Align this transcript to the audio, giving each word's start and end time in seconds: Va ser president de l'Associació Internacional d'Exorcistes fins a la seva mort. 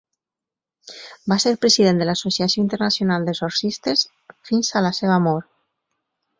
Va 1.33 1.37
ser 1.43 1.53
president 1.65 2.01
de 2.01 2.07
l'Associació 2.11 2.65
Internacional 2.65 3.29
d'Exorcistes 3.29 4.07
fins 4.51 4.75
a 4.81 4.87
la 4.89 4.97
seva 5.05 5.23
mort. 5.31 5.51